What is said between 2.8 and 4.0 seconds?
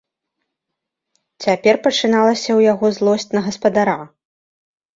злосць на гаспадара.